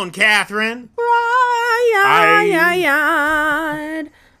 [0.00, 0.88] down, Catherine.
[0.96, 2.00] Ryan,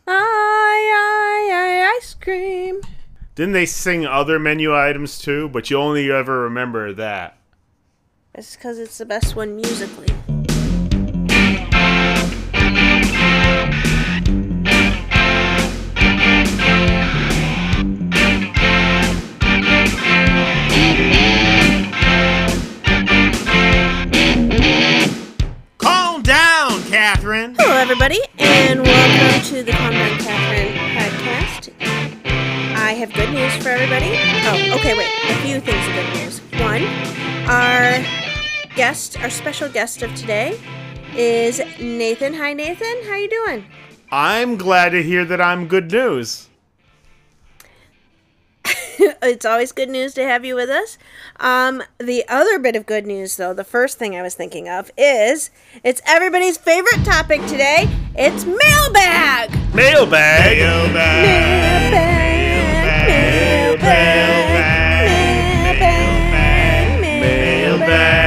[0.06, 2.80] I, ice cream.
[3.34, 5.50] Didn't they sing other menu items too?
[5.50, 7.36] But you only ever remember that.
[8.34, 10.08] It's because it's the best one musically.
[27.90, 29.90] Everybody, and welcome to the Down
[30.20, 31.72] Catherine podcast.
[32.76, 34.12] I have good news for everybody.
[34.44, 35.08] Oh, okay, wait.
[35.28, 36.38] A few things of good news.
[36.60, 36.84] One,
[37.50, 38.00] our
[38.76, 40.56] guest, our special guest of today,
[41.16, 42.32] is Nathan.
[42.34, 43.02] Hi, Nathan.
[43.06, 43.64] How are you doing?
[44.12, 46.48] I'm glad to hear that I'm good news.
[49.22, 50.98] it's always good news to have you with us.
[51.38, 54.90] Um, the other bit of good news, though, the first thing I was thinking of
[54.98, 55.50] is
[55.82, 57.88] it's everybody's favorite topic today.
[58.14, 59.52] It's mailbag.
[59.74, 60.58] Mailbag.
[60.58, 61.24] Mailbag.
[61.24, 62.10] Mailbag.
[63.08, 64.20] Mailbag.
[67.70, 68.20] Mailbag.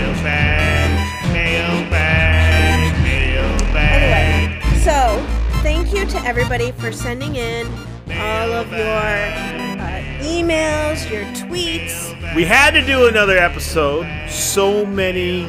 [0.00, 0.48] Mailbag.
[1.32, 2.92] Mailbag.
[3.02, 4.02] Mailbag.
[4.02, 5.26] Anyway, so
[5.62, 7.66] thank you to everybody for sending in
[8.20, 12.14] all of your uh, emails, your tweets.
[12.34, 14.06] We had to do another episode.
[14.28, 15.42] So many.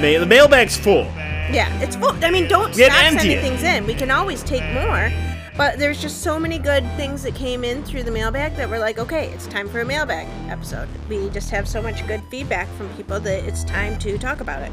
[0.00, 1.04] Mail- the mailbag's full.
[1.52, 2.12] Yeah, it's full.
[2.24, 3.42] I mean, don't had stop sending it.
[3.42, 3.86] things in.
[3.86, 5.10] We can always take more.
[5.54, 8.78] But there's just so many good things that came in through the mailbag that we're
[8.78, 10.88] like, okay, it's time for a mailbag episode.
[11.10, 14.62] We just have so much good feedback from people that it's time to talk about
[14.62, 14.72] it.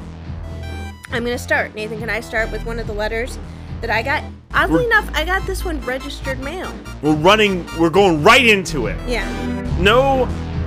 [1.11, 1.75] I'm going to start.
[1.75, 3.37] Nathan, can I start with one of the letters
[3.81, 4.23] that I got?
[4.53, 6.72] Oddly We're- enough, I got this one registered mail.
[7.02, 7.66] We're running.
[7.80, 8.97] We're going right into it.
[9.08, 9.27] Yeah.
[9.80, 10.25] No,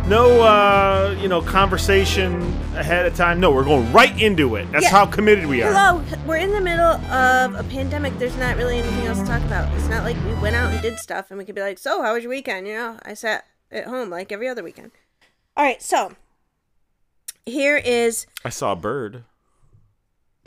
[0.08, 2.40] no, uh, you know, conversation
[2.76, 3.40] ahead of time.
[3.40, 4.70] No, we're going right into it.
[4.72, 4.90] That's Yeah.
[4.90, 5.72] how committed we are.
[5.72, 8.16] Hello, we're in the middle of a pandemic.
[8.18, 9.72] There's not really anything else to talk about.
[9.76, 12.02] It's not like we went out and did stuff and we could be like, so,
[12.02, 12.66] how was your weekend?
[12.68, 14.92] You know, I sat at home like every other weekend.
[15.56, 16.12] All right, so
[17.44, 19.24] here is I saw a bird.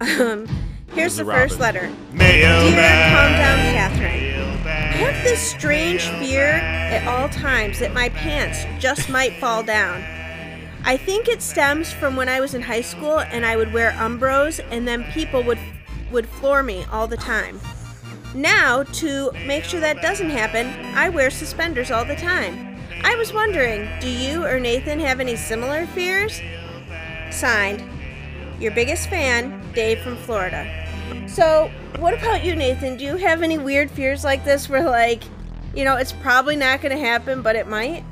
[0.00, 0.46] um
[0.92, 1.90] here's the first letter.
[2.16, 4.20] Dear Calm Down Catherine.
[4.66, 10.04] I have this strange fear at all times that my pants just might fall down.
[10.84, 13.92] I think it stems from when I was in high school and I would wear
[13.92, 15.58] umbros and then people would
[16.10, 17.60] would floor me all the time.
[18.34, 22.76] Now, to make sure that doesn't happen, I wear suspenders all the time.
[23.04, 26.40] I was wondering, do you or Nathan have any similar fears?
[27.30, 27.82] Signed,
[28.60, 30.66] your biggest fan, Dave from Florida.
[31.26, 32.96] So, what about you, Nathan?
[32.96, 35.22] Do you have any weird fears like this where, like,
[35.74, 38.04] you know, it's probably not going to happen, but it might?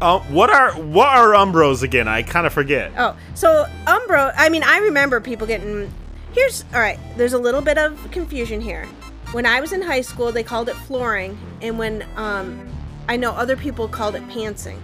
[0.00, 2.06] Uh, what are what are umbros again?
[2.06, 2.92] I kind of forget.
[2.96, 5.92] Oh, so Umbro, I mean, I remember people getting.
[6.32, 8.86] Here's, all right, there's a little bit of confusion here.
[9.32, 12.68] When I was in high school, they called it flooring, and when, um,
[13.08, 14.78] I know other people called it pantsing.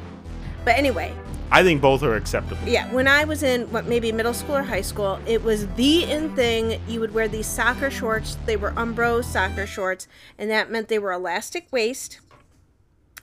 [0.64, 1.14] But anyway,
[1.54, 2.66] I think both are acceptable.
[2.66, 6.02] Yeah, when I was in what maybe middle school or high school, it was the
[6.02, 6.80] in thing.
[6.88, 8.36] You would wear these soccer shorts.
[8.44, 12.18] They were Umbro soccer shorts, and that meant they were elastic waist.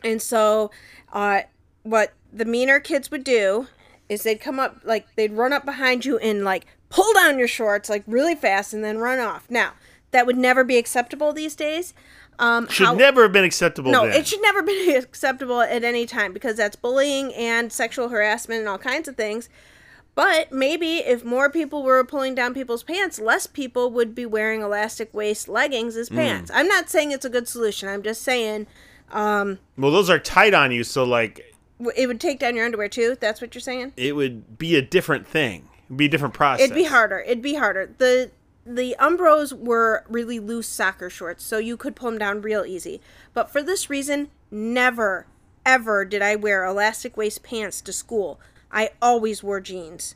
[0.02, 0.72] And so,
[1.12, 1.42] uh,
[1.84, 3.68] what the meaner kids would do
[4.08, 7.50] is they'd come up like they'd run up behind you and like pull down your
[7.50, 9.46] shorts like really fast and then run off.
[9.50, 9.74] Now
[10.12, 11.94] that would never be acceptable these days.
[12.42, 13.92] Um, Should how- never have been acceptable.
[13.92, 14.20] no, then.
[14.20, 18.68] it should never be acceptable at any time because that's bullying and sexual harassment and
[18.70, 19.48] all kinds of things.
[20.16, 24.62] But maybe if more people were pulling down people's pants, less people would be wearing
[24.62, 26.52] elastic waist leggings as pants.
[26.54, 27.88] I'm not saying it's a good solution.
[27.88, 28.68] I'm just saying
[29.12, 31.54] Um, Well, those are tight on you, so like
[31.96, 33.18] it would take down your underwear too.
[33.20, 33.94] That's what you're saying?
[33.98, 35.68] it would be a different thing.
[35.88, 36.64] It'd be a different process.
[36.66, 37.20] It'd be harder.
[37.20, 37.94] It'd be harder.
[37.98, 38.32] The
[38.66, 43.02] the Umbros were really loose soccer shorts, so you could pull them down real easy.
[43.34, 45.26] But for this reason, never,
[45.66, 48.40] ever did I wear elastic waist pants to school.
[48.72, 50.16] I always wore jeans.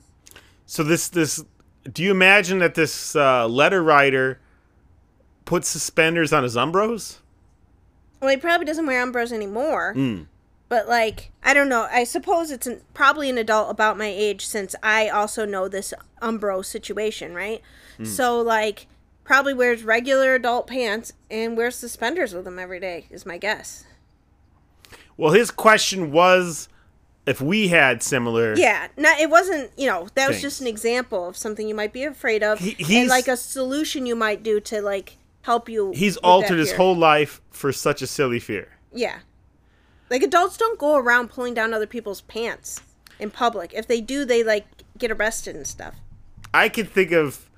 [0.66, 1.44] So this this
[1.92, 4.40] do you imagine that this uh, letter writer
[5.46, 7.20] put suspenders on his umbros?
[8.22, 9.94] Well, he probably doesn't wear Umbros anymore.
[9.96, 10.26] Mm.
[10.68, 11.88] But like, I don't know.
[11.92, 15.94] I suppose it's an, probably an adult about my age since I also know this
[16.22, 17.62] Umbro situation, right?
[17.98, 18.06] Hmm.
[18.06, 18.88] So like,
[19.24, 23.86] probably wears regular adult pants and wears suspenders with them every day is my guess.
[25.18, 26.68] Well, his question was
[27.26, 28.56] if we had similar.
[28.56, 29.72] Yeah, not it wasn't.
[29.78, 33.00] You know, that was just an example of something you might be afraid of, He-
[33.00, 35.92] and like a solution you might do to like help you.
[35.96, 38.68] He's altered his whole life for such a silly fear.
[38.94, 39.20] Yeah,
[40.10, 42.82] like adults don't go around pulling down other people's pants
[43.20, 43.74] in public.
[43.74, 44.66] If they do, they like
[44.98, 45.96] get arrested and stuff.
[46.54, 47.50] I can think of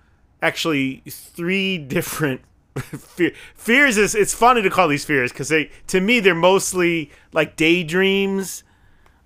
[0.41, 2.41] actually three different
[2.79, 3.31] fear.
[3.55, 3.97] fears.
[3.97, 8.63] Is it's funny to call these fears because they to me they're mostly like daydreams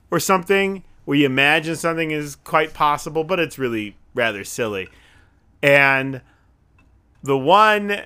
[0.09, 4.87] or something where you imagine something is quite possible, but it's really rather silly.
[5.63, 6.21] And
[7.23, 8.05] the one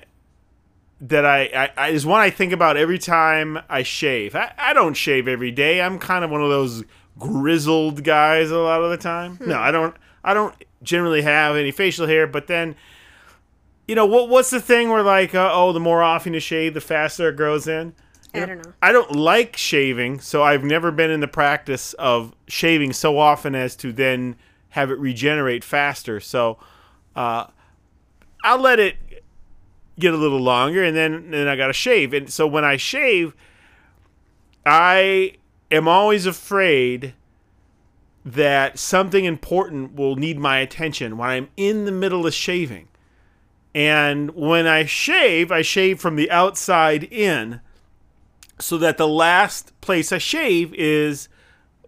[1.00, 4.34] that I, I, I is one I think about every time I shave.
[4.34, 5.80] I, I don't shave every day.
[5.80, 6.84] I'm kind of one of those
[7.18, 9.38] grizzled guys a lot of the time.
[9.44, 9.94] No, I don't.
[10.24, 12.76] I don't generally have any facial hair, but then.
[13.88, 14.28] You know what?
[14.28, 17.36] What's the thing where like, uh, oh, the more often you shave, the faster it
[17.36, 17.94] grows in.
[18.34, 18.72] You I don't know.
[18.82, 23.54] I don't like shaving, so I've never been in the practice of shaving so often
[23.54, 24.34] as to then
[24.70, 26.18] have it regenerate faster.
[26.18, 26.58] So
[27.14, 27.46] uh,
[28.42, 28.96] I'll let it
[29.98, 32.12] get a little longer, and then then I got to shave.
[32.12, 33.34] And so when I shave,
[34.64, 35.34] I
[35.70, 37.14] am always afraid
[38.24, 42.88] that something important will need my attention when I'm in the middle of shaving.
[43.74, 47.60] And when I shave, I shave from the outside in
[48.58, 51.28] so that the last place I shave is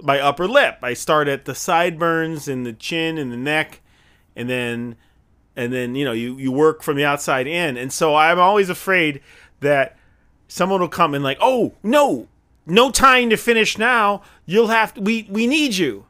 [0.01, 0.79] my upper lip.
[0.83, 3.81] I start at the sideburns and the chin and the neck,
[4.37, 4.97] and then
[5.59, 7.77] and then you know you you work from the outside in.
[7.77, 9.21] And so I'm always afraid
[9.61, 9.97] that
[10.47, 12.29] someone will come and like, oh no,
[12.65, 14.23] no time to finish now.
[14.47, 15.01] You'll have to.
[15.03, 16.07] We we need you.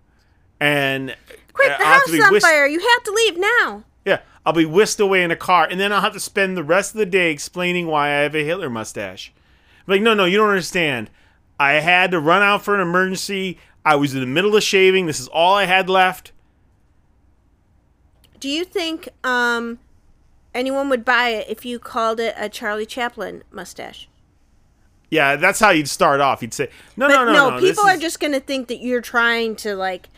[0.61, 1.17] And
[1.53, 2.67] Quick, the house is on whisked- fire.
[2.67, 3.85] You have to leave now.
[4.05, 6.63] Yeah, I'll be whisked away in a car, and then I'll have to spend the
[6.63, 9.33] rest of the day explaining why I have a Hitler mustache.
[9.87, 11.11] Like, no, no, you don't understand.
[11.59, 13.59] I had to run out for an emergency.
[13.85, 15.07] I was in the middle of shaving.
[15.07, 16.33] This is all I had left.
[18.41, 19.79] Do you think um,
[20.55, 24.09] anyone would buy it if you called it a Charlie Chaplin mustache?
[25.11, 26.43] Yeah, that's how you'd start off.
[26.43, 27.61] You'd say, no, But no, no, no.
[27.61, 30.09] people are is- just gonna think that you're trying to like,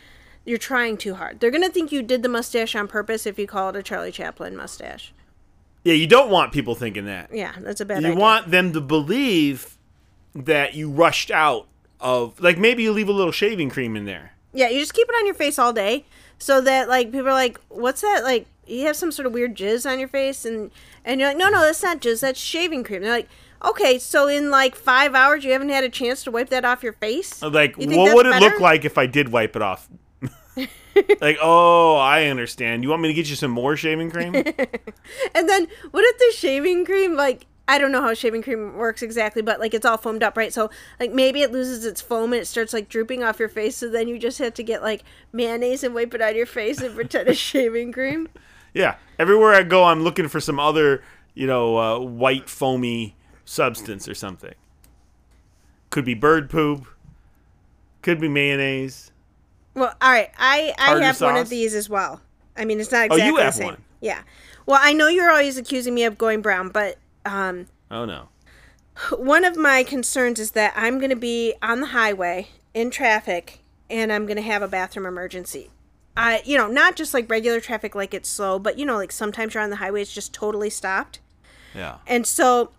[0.45, 1.39] you're trying too hard.
[1.39, 4.11] They're gonna think you did the mustache on purpose if you call it a Charlie
[4.11, 5.13] Chaplin mustache.
[5.83, 7.29] Yeah, you don't want people thinking that.
[7.33, 8.19] Yeah, that's a bad You idea.
[8.19, 9.77] want them to believe
[10.35, 11.67] that you rushed out
[11.99, 14.33] of, like, maybe you leave a little shaving cream in there.
[14.53, 16.05] yeah, you just keep it on your face all day,
[16.41, 19.55] so that like people are like, "What's that?" Like you have some sort of weird
[19.55, 20.71] jizz on your face, and
[21.05, 22.21] and you're like, "No, no, that's not jizz.
[22.21, 23.29] That's shaving cream." They're like,
[23.63, 26.81] "Okay, so in like five hours, you haven't had a chance to wipe that off
[26.81, 29.87] your face." Like, You what would it look like if I did wipe it off?
[31.21, 32.83] like, oh, I understand.
[32.83, 34.33] You want me to get you some more shaving cream?
[35.35, 39.01] And then what if the shaving cream like I don't know how shaving cream works
[39.01, 40.51] exactly, but like it's all foamed up, right?
[40.51, 40.69] So
[40.99, 43.87] like maybe it loses its foam and it starts like drooping off your face, so
[43.89, 46.93] then you just have to get like mayonnaise and wipe it on your face and
[46.95, 48.27] pretend it's shaving cream.
[48.73, 48.95] yeah.
[49.19, 51.03] Everywhere I go, I'm looking for some other,
[51.35, 53.15] you know, uh, white foamy
[53.45, 54.55] substance or something.
[55.91, 56.87] Could be bird poop.
[58.01, 59.11] Could be mayonnaise.
[59.75, 62.19] Well, all right, I I have one of these as well.
[62.57, 63.67] I mean, it's not exactly Oh, you have the same.
[63.67, 63.83] one.
[64.01, 64.21] Yeah.
[64.65, 68.29] Well, I know you're always accusing me of going brown, but um, Oh no.
[69.17, 73.59] one of my concerns is that I'm going to be on the highway in traffic
[73.89, 75.69] and I'm going to have a bathroom emergency.
[76.15, 79.11] I, you know, not just like regular traffic, like it's slow, but you know, like
[79.11, 81.19] sometimes you're on the highway, it's just totally stopped.
[81.73, 81.97] Yeah.
[82.05, 82.71] And so,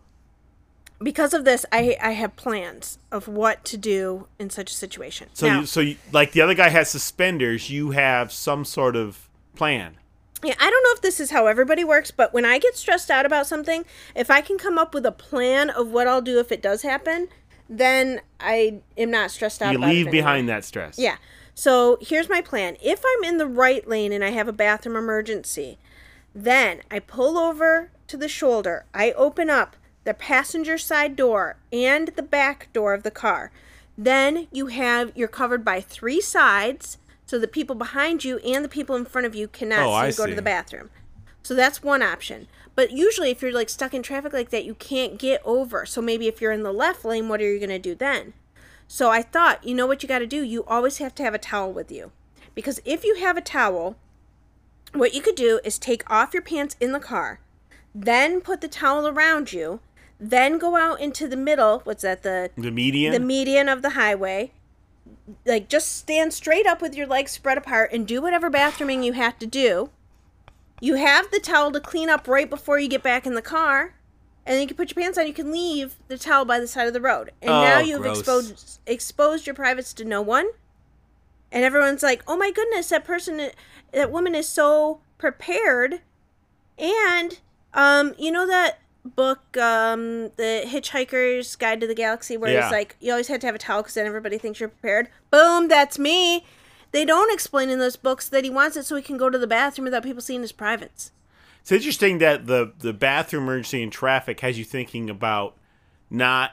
[1.03, 5.29] because of this, I I have plans of what to do in such a situation.
[5.33, 8.97] So, Now- you, so you, like the other guy has suspenders, you have some sort
[8.97, 9.97] of plan.
[10.43, 13.11] Yeah, I don't know if this is how everybody works, but when I get stressed
[13.11, 13.85] out about something,
[14.15, 16.83] if I can come up with a plan of what I'll do if it does
[16.83, 17.29] happen,
[17.69, 19.73] then I am not stressed out.
[19.73, 20.99] You leave behind that stress.
[20.99, 21.17] Yeah.
[21.55, 22.77] So here's my plan.
[22.83, 25.79] If I'm in the right lane and I have a bathroom emergency,
[26.35, 28.85] then I pull over to the shoulder.
[28.93, 33.53] I open up the passenger side door and the back door of the car.
[33.97, 36.99] Then you have you're covered by three sides
[37.33, 40.11] so the people behind you and the people in front of you cannot Oh, I
[40.13, 40.37] go to see.
[40.37, 40.91] the bathroom.
[41.43, 42.47] So that's one option.
[42.75, 45.87] But usually if you're like stuck in traffic like that, you can't get over.
[45.87, 48.35] So maybe if you're in the left lane, what are you going to do then?
[48.87, 50.43] So I thought, you know what you got to do?
[50.43, 52.13] You always have to have a towel with you.
[52.55, 53.97] Because if you have a towel,
[54.93, 57.41] what you could do is take off your pants in the car,
[57.95, 59.81] then put the towel around you,
[60.21, 63.15] then go out into the middle, what's that, the The median.
[63.15, 64.53] the median of the highway.
[65.47, 69.13] Like just stand straight up with your legs spread apart and do whatever bathrooming you
[69.13, 69.91] have to do.
[70.81, 73.95] You have the towel to clean up right before you get back in the car.
[74.45, 75.27] And then you can put your pants on.
[75.29, 77.31] You can leave the towel by the side of the road.
[77.41, 78.19] And now Oh, you've gross.
[78.19, 80.49] exposed exposed your privates to no one.
[81.53, 83.51] And everyone's like, "Oh my goodness, that person,
[83.93, 86.01] that woman is so prepared."
[86.77, 87.39] And
[87.75, 92.65] um, you know that book, um, the Hitchhiker's Guide to the Galaxy, where Yeah.
[92.65, 95.09] it's like you always had to have a towel because then everybody thinks you're prepared.
[95.31, 96.45] Boom, that's me.
[96.93, 99.39] They don't explain in those books that he wants it so he can go to
[99.39, 101.11] the bathroom without people seeing his privates.
[101.63, 105.57] It's interesting that the the bathroom emergency in traffic has you thinking about
[106.11, 106.53] not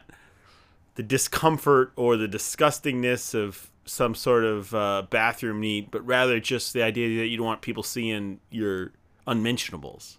[0.95, 6.73] the discomfort or the disgustingness of some sort of uh, bathroom need, but rather just
[6.73, 8.91] the idea that you don't want people seeing your
[9.25, 10.17] unmentionables.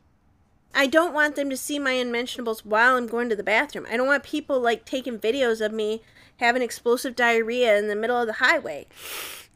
[0.75, 3.87] I don't want them to see my unmentionables while I'm going to the bathroom.
[3.91, 6.03] I don't want people like taking videos of me
[6.37, 8.87] having explosive diarrhea in the middle of the highway.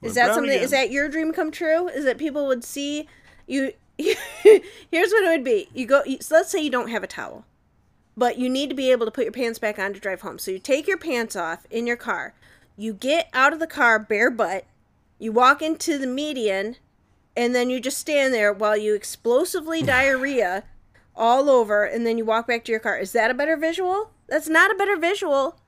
[0.02, 0.50] Is We're that something?
[0.50, 0.62] again.
[0.64, 1.88] Is that your dream come true?
[1.88, 3.09] Is that people would see
[3.47, 3.73] you?
[3.97, 4.21] Here's
[5.12, 6.02] what it would be: you go.
[6.04, 7.44] you- So let's say you don't have a towel,
[8.16, 10.38] but you need to be able to put your pants back on to drive home.
[10.38, 12.35] So you take your pants off in your car.
[12.76, 14.64] You get out of the car bare butt.
[15.21, 16.76] You walk into the median,
[17.37, 20.64] and then you just stand there while you explosively diarrhea
[21.16, 22.99] all over, and then you walk back to your car.
[22.99, 24.11] Is that a better visual?
[24.28, 25.59] That's not a better visual.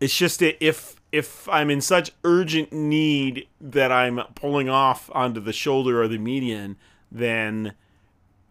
[0.00, 5.40] It's just that if if I'm in such urgent need that I'm pulling off onto
[5.40, 6.76] the shoulder or the median,
[7.10, 7.74] then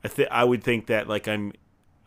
[0.03, 1.53] I think I would think that like I'm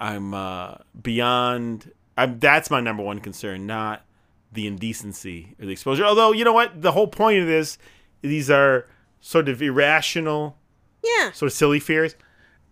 [0.00, 1.92] I'm uh, beyond.
[2.16, 4.02] I'm that's my number one concern, not
[4.50, 6.04] the indecency or the exposure.
[6.04, 7.76] Although you know what, the whole point of this,
[8.22, 8.86] these are
[9.20, 10.56] sort of irrational,
[11.04, 11.30] Yeah.
[11.32, 12.14] sort of silly fears.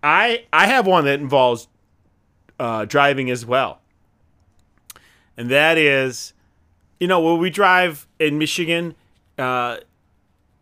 [0.04, 1.66] I I have one that involves
[2.60, 3.80] uh, driving as well,
[5.36, 6.34] and that is,
[7.00, 8.94] you know, when we drive in Michigan,
[9.38, 9.78] uh,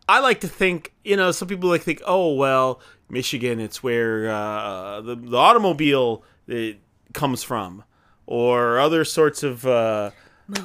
[0.07, 4.31] I like to think, you know, some people like think, oh well, Michigan, it's where
[4.31, 6.79] uh, the the automobile it
[7.13, 7.83] comes from,
[8.25, 10.11] or other sorts of uh,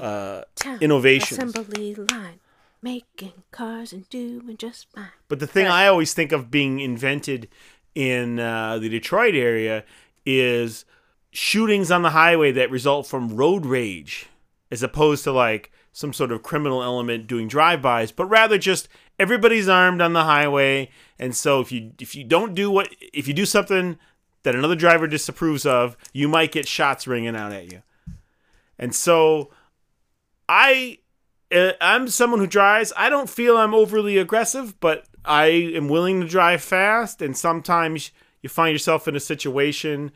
[0.00, 0.42] uh,
[0.80, 1.38] innovations.
[1.38, 2.38] Assembly line,
[2.80, 5.11] making cars and doing just fine.
[5.26, 5.85] But the thing Right.
[5.85, 7.49] I always think of being invented
[7.99, 9.83] in uh, the Detroit area
[10.25, 10.85] is
[11.33, 14.28] shootings on the highway that result from road rage,
[14.71, 18.88] as opposed to like some sort of criminal element doing drive-bys, but rather just
[19.19, 20.88] everybody's armed on the highway,
[21.19, 23.99] and so if you if you don't do what if you do something
[24.45, 27.83] that another driver disapproves of, you might get shots ringing out at you.
[28.78, 29.50] And so
[30.49, 30.99] I
[31.50, 32.93] uh, I'm someone who drives.
[32.97, 37.23] I don't feel I'm overly aggressive, but I am willing to drive fast.
[37.23, 38.11] And sometimes
[38.42, 40.11] you find yourself in a situation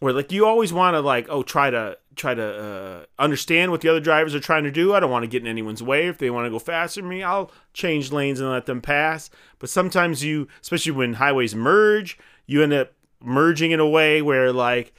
[0.00, 3.80] where, like, you always want to, like, oh, try to try to uh, understand what
[3.80, 4.92] the other drivers are trying to do.
[4.92, 6.06] I don't want to get in anyone's way.
[6.08, 9.30] If they want to go faster than me, I'll change lanes and let them pass.
[9.58, 12.92] But sometimes you, especially when highways merge, you end up
[13.22, 14.92] merging in a way where, like,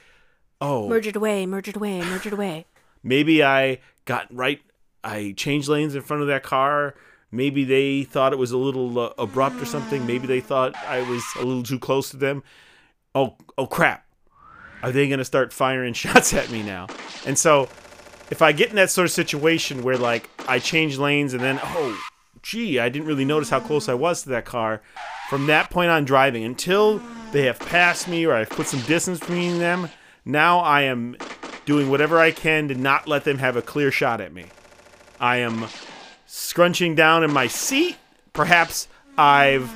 [0.60, 2.66] oh, Merge it away, merge it away, merge it away.
[3.02, 4.60] maybe I got right.
[5.04, 6.94] I changed lanes in front of that car.
[7.32, 10.06] Maybe they thought it was a little uh, abrupt or something.
[10.06, 12.44] Maybe they thought I was a little too close to them.
[13.14, 14.06] Oh, oh crap!
[14.82, 16.88] Are they gonna start firing shots at me now?
[17.26, 17.70] And so,
[18.30, 21.58] if I get in that sort of situation where like I change lanes and then
[21.62, 21.98] oh,
[22.42, 24.82] gee, I didn't really notice how close I was to that car.
[25.30, 27.00] From that point on, driving until
[27.32, 29.88] they have passed me or I've put some distance between them.
[30.26, 31.16] Now I am
[31.64, 34.44] doing whatever I can to not let them have a clear shot at me.
[35.18, 35.66] I am
[36.32, 37.96] scrunching down in my seat.
[38.32, 39.70] Perhaps I've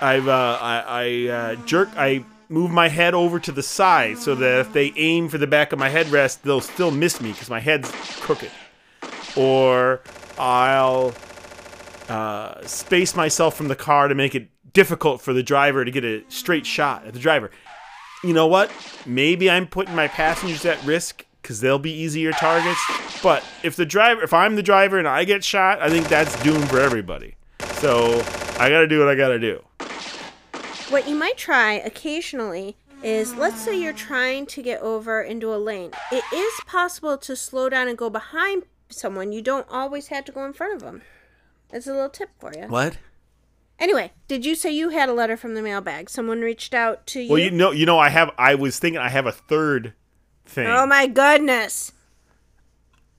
[0.00, 4.34] I've uh, I, I uh, jerk I move my head over to the side so
[4.34, 7.48] that if they aim for the back of my headrest, they'll still miss me because
[7.48, 8.50] my head's crooked.
[9.36, 10.00] Or
[10.36, 11.14] I'll
[12.08, 16.04] uh, space myself from the car to make it difficult for the driver to get
[16.04, 17.52] a straight shot at the driver.
[18.24, 18.72] You know what?
[19.06, 22.80] Maybe I'm putting my passengers at risk because they'll be easier targets.
[23.22, 26.40] But if the driver, if I'm the driver and I get shot, I think that's
[26.42, 27.36] doom for everybody.
[27.74, 28.20] So
[28.58, 29.62] I got to do what I got to do.
[30.90, 35.56] What you might try occasionally is let's say you're trying to get over into a
[35.56, 35.92] lane.
[36.10, 39.32] It is possible to slow down and go behind someone.
[39.32, 41.02] You don't always have to go in front of them.
[41.68, 42.66] That's a little tip for you.
[42.66, 42.98] What?
[43.78, 46.10] Anyway, did you say you had a letter from the mailbag?
[46.10, 47.30] Someone reached out to you?
[47.30, 48.32] Well, you know, you know, I have.
[48.36, 49.92] I was thinking I have a third
[50.48, 50.66] thing.
[50.66, 51.92] oh my goodness.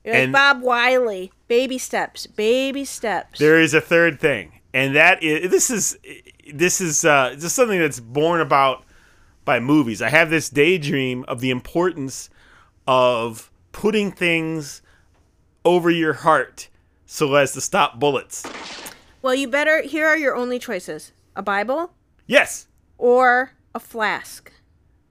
[0.03, 1.31] You're like And- Bob Wiley.
[1.48, 2.27] Baby steps.
[2.27, 3.39] Baby steps.
[3.39, 5.98] There is a third thing, and that is this is
[6.53, 8.83] this is uh, just something that's born about
[9.45, 10.01] by movies.
[10.01, 12.29] I have this daydream of the importance
[12.88, 14.81] of putting things
[15.65, 16.69] over your heart
[17.07, 18.43] so as to stop bullets.
[19.24, 19.81] well, you better.
[19.81, 21.93] Here are your only choices a Bible
[22.27, 22.67] Yes,
[23.00, 24.51] or a flask.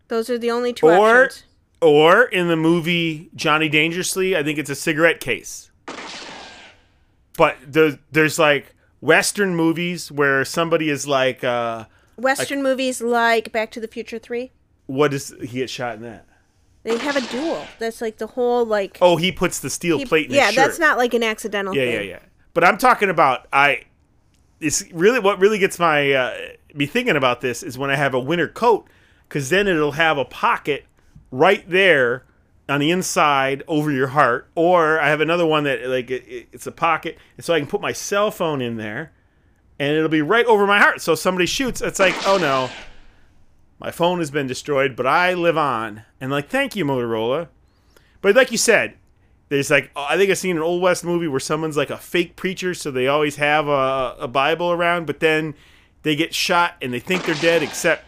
[0.07, 1.45] Those are the only two or options.
[1.81, 5.71] Or in the movie Johnny Dangerously, I think it's a cigarette case.
[7.37, 11.85] But there's there's like Western movies where somebody is like, uh,
[12.17, 14.51] Western movies like Back to the Future 3,
[14.87, 16.29] what does he get shot in that?
[16.89, 17.65] they have a duel.
[17.79, 18.99] That's like the whole, like.
[19.01, 20.57] Oh, he puts the steel he- plate in yeah, his shirt.
[20.57, 21.95] Yeah, that's not like an accidental yeah, thing.
[21.95, 22.19] yeah, yeah.
[22.55, 23.85] But I'm talking about I.
[24.61, 26.37] it's really what really gets my uh,
[26.75, 28.89] me thinking about this is when I have a winter coat,
[29.29, 30.87] because then it'll have a pocket
[31.31, 32.25] right there
[32.69, 36.49] on the inside over your heart, or I have another one that like it, it-
[36.53, 39.13] it's a pocket, and so I can put my cell phone in there,
[39.79, 41.01] and it'll be right over my heart.
[41.01, 42.69] So if somebody shoots, it's like, oh no,
[43.81, 47.49] my phone has been destroyed, but I live on, and like, thank you, Motorola.
[48.21, 48.95] But like you said,
[49.49, 52.37] there's like I think I've seen an old west movie where someone's like a fake
[52.37, 55.55] preacher, so they always have a, a Bible around, but then
[56.03, 58.05] they get shot and they think they're dead, except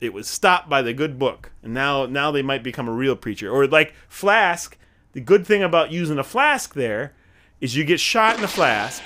[0.00, 3.16] it was stopped by the good book, and now now they might become a real
[3.16, 3.50] preacher.
[3.50, 4.76] Or like flask,
[5.12, 7.12] the good thing about using a flask there
[7.60, 9.02] is you get shot in the flask,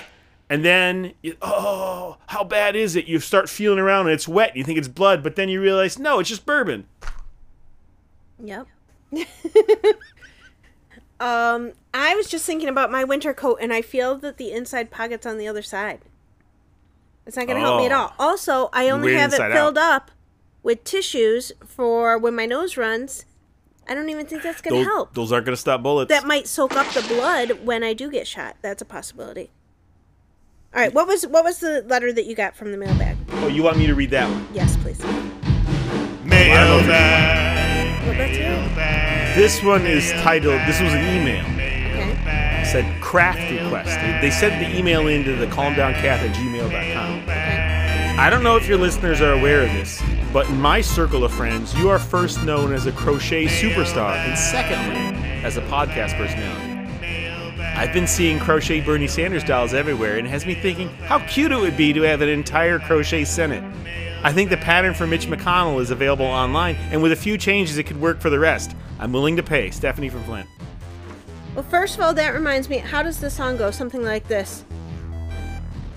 [0.49, 3.07] and then you, oh, how bad is it?
[3.07, 5.61] You start feeling around and it's wet, and you think it's blood, but then you
[5.61, 6.87] realize no, it's just bourbon.
[8.39, 8.67] Yep.
[11.21, 14.91] um, I was just thinking about my winter coat, and I feel that the inside
[14.91, 16.01] pocket's on the other side.
[17.27, 17.97] It's not going to help me at Oh.
[17.97, 18.15] all.
[18.19, 20.11] Also, I only have it filled up
[20.65, 23.25] with tissues for when my nose runs.
[23.87, 25.15] I don't even think that's going to help.
[25.15, 26.09] those aren't going to stop bullets.
[26.09, 28.57] That might soak up the blood when I do get shot.
[28.63, 29.53] That's a possibility.
[30.75, 33.17] All right, what was what was the letter that you got from the mailbag?
[33.31, 34.49] oh, you want me to read that one?
[34.53, 35.01] Yes, please.
[36.25, 38.03] Mailbag.
[38.07, 39.41] Well, that's it.
[39.41, 40.61] This one is titled.
[40.67, 41.45] This was an email.
[41.45, 42.63] Okay.
[42.63, 44.01] It said craft request.
[44.01, 47.23] They, they sent the email into the calmdowncath at gmail.com.
[47.23, 48.17] Okay.
[48.19, 50.01] I don't know if your listeners are aware of this,
[50.35, 54.37] but in my circle of friends, you are first known as a crochet superstar, and
[54.37, 56.75] secondly, as a podcast personality.
[57.77, 61.53] I've been seeing crochet Bernie Sanders dolls everywhere, and it has me thinking how cute
[61.53, 63.63] it would be to have an entire crochet Senate.
[64.25, 67.79] I think the pattern for Mitch McConnell is available online, and with a few changes,
[67.79, 68.75] it could work for the rest.
[68.99, 69.71] I'm willing to pay.
[69.71, 70.49] Stephanie from Flint.
[71.55, 72.79] Well, first of all, that reminds me.
[72.79, 73.71] How does the song go?
[73.71, 74.65] Something like this.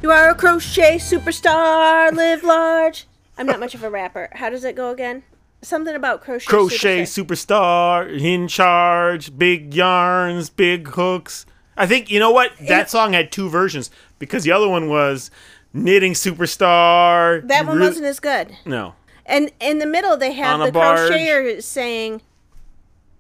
[0.03, 3.06] You are a crochet superstar, live large.
[3.37, 4.29] I'm not much of a rapper.
[4.33, 5.23] How does it go again?
[5.61, 6.45] Something about crochet.
[6.45, 8.07] crochet superstar.
[8.21, 13.49] in charge big yarns big hooks i think you know what that song had two
[13.49, 15.31] versions because the other one was
[15.73, 18.55] knitting superstar That one wasn't as good.
[18.65, 18.93] no
[19.25, 21.09] And in the middle, they have the barge.
[21.11, 22.21] crocheter saying,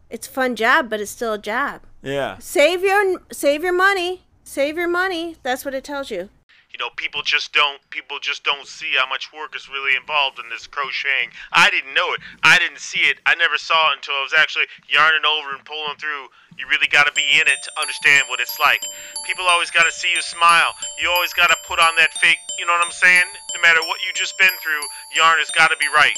[0.09, 1.81] "It's a fun job, but it's still a job.
[2.03, 4.23] yeah Save your save your money.
[4.43, 5.35] Save your money.
[5.43, 6.29] That's what it tells you."
[6.77, 10.37] You know people just don't people just don't see how much work is really involved
[10.37, 11.33] in this crocheting.
[11.51, 12.21] I didn't know it.
[12.43, 13.17] I didn't see it.
[13.25, 16.29] I never saw it until i was actually yarning over and pulling through.
[16.53, 18.81] You really got to be in it to understand what it's like.
[19.25, 20.73] People always got to see you smile.
[21.01, 23.25] You always got to put on that fake you know what i'm saying?
[23.55, 24.81] No matter what you just been through
[25.15, 26.17] yarn has got to be right.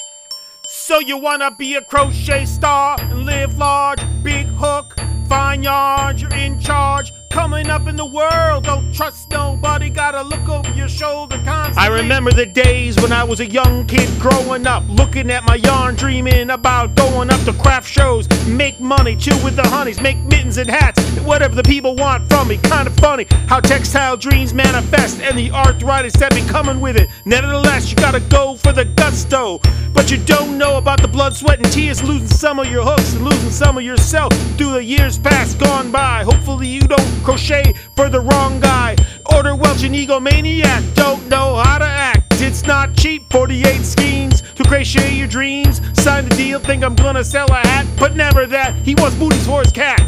[0.63, 6.33] So you wanna be a crochet star and live large, big hook, fine yarn, you're
[6.33, 7.11] in charge.
[7.39, 11.81] Coming up in the world, don't trust nobody, gotta look over your shoulder constantly.
[11.81, 15.55] I remember the days when I was a young kid growing up, looking at my
[15.55, 20.17] yarn, dreaming about going up to craft shows, make money, chill with the honeys, make
[20.17, 22.57] mittens and hats, whatever the people want from me.
[22.57, 27.09] Kinda funny how textile dreams manifest and the arthritis that be coming with it.
[27.23, 29.61] Nevertheless, you gotta go for the gusto,
[29.93, 33.13] but you don't know about the blood, sweat, and tears, losing some of your hooks
[33.13, 36.23] and losing some of yourself through the years past gone by.
[36.23, 38.95] Hopefully, you don't crochet for the wrong guy.
[39.35, 42.41] Order Welch and egomaniac, don't know how to act.
[42.41, 45.79] It's not cheap, 48 schemes to crochet your dreams.
[46.01, 48.75] Sign the deal, think I'm gonna sell a hat, but never that.
[48.83, 50.01] He wants booties for his cat.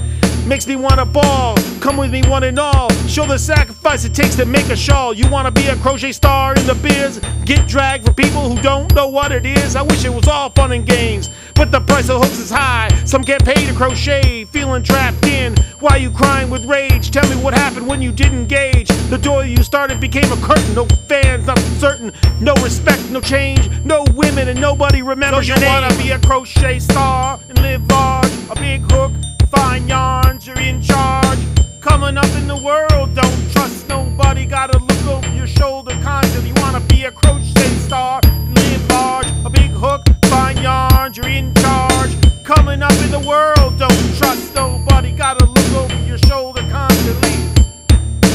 [0.51, 1.55] Makes me wanna ball.
[1.79, 2.89] Come with me, one and all.
[3.07, 5.13] Show the sacrifice it takes to make a shawl.
[5.13, 7.21] You wanna be a crochet star in the biz?
[7.45, 9.77] Get dragged for people who don't know what it is.
[9.77, 12.89] I wish it was all fun and games, but the price of hooks is high.
[13.05, 15.55] Some get paid to crochet, feeling trapped in.
[15.79, 17.11] Why you crying with rage?
[17.11, 18.89] Tell me what happened when you didn't gauge.
[19.09, 20.75] The door you started became a curtain.
[20.75, 22.11] No fans, not certain.
[22.41, 23.69] No respect, no change.
[23.85, 25.73] No women, and nobody remembers your name.
[25.73, 28.29] you wanna be a crochet star and live large.
[28.49, 29.13] A big hook,
[29.51, 31.39] fine yarns, you're in charge.
[31.81, 34.45] Coming up in the world, don't trust nobody.
[34.45, 36.49] Gotta look over your shoulder constantly.
[36.49, 38.21] You wanna be a crochet star,
[38.55, 39.27] live large.
[39.45, 42.11] A big hook, fine yarns, you're in charge.
[42.43, 45.11] Coming up in the world, don't trust nobody.
[45.11, 47.35] Gotta look over your shoulder constantly.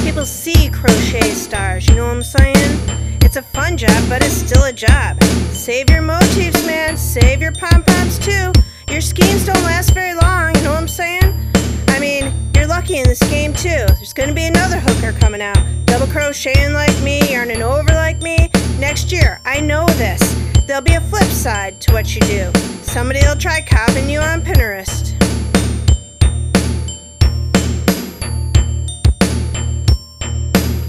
[0.05, 2.81] People see crochet stars, you know what I'm saying?
[3.23, 5.23] It's a fun job, but it's still a job.
[5.51, 6.97] Save your motifs, man.
[6.97, 8.53] Save your pom poms too.
[8.91, 11.51] Your schemes don't last very long, you know what I'm saying?
[11.89, 13.85] I mean, you're lucky in this game too.
[13.89, 15.59] There's gonna be another hooker coming out.
[15.87, 18.49] Double crocheting like me, yarning over like me.
[18.79, 20.21] Next year, I know this.
[20.67, 22.51] There'll be a flip side to what you do.
[22.83, 25.13] Somebody'll try copying you on Pinterest.